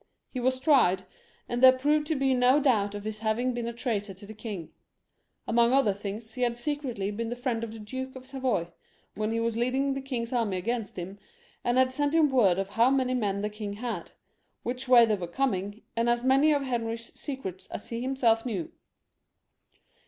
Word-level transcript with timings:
He 0.31 0.39
was 0.39 0.59
tried, 0.59 1.03
and 1.47 1.61
there 1.61 1.77
proved 1.77 2.07
to 2.07 2.15
be 2.15 2.33
no 2.33 2.59
doubt 2.59 2.95
of 2.95 3.03
his 3.03 3.19
having 3.19 3.53
been 3.53 3.67
a 3.67 3.71
traitor 3.71 4.15
to 4.15 4.25
the 4.25 4.33
king; 4.33 4.71
among 5.47 5.73
other 5.73 5.93
things, 5.93 6.33
he 6.33 6.41
had 6.41 6.57
secretly 6.57 7.11
been 7.11 7.29
the 7.29 7.35
friend 7.35 7.63
of 7.63 7.71
the 7.71 7.77
Duke 7.77 8.15
of 8.15 8.25
Savoy, 8.25 8.69
when 9.13 9.31
he 9.31 9.39
was 9.39 9.55
leading 9.55 9.93
the 9.93 10.01
king's 10.01 10.33
army 10.33 10.57
against 10.57 10.97
him, 10.97 11.19
and 11.63 11.77
had 11.77 11.91
sent 11.91 12.15
him 12.15 12.29
word 12.31 12.57
of 12.57 12.69
how 12.69 12.89
many 12.89 13.13
men 13.13 13.43
the 13.43 13.47
king 13.51 13.73
had, 13.73 14.09
which 14.63 14.87
way 14.87 15.05
they 15.05 15.13
were 15.13 15.27
coming, 15.27 15.83
and 15.95 16.09
as 16.09 16.23
many 16.23 16.51
of 16.51 16.63
Henry's 16.63 17.13
secrets 17.13 17.67
as 17.67 17.89
he 17.89 18.01
himself 18.01 18.43
knew. 18.43 18.71